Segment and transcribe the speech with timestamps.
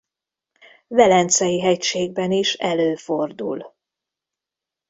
[0.87, 3.75] Velencei-hegységben is előfordul.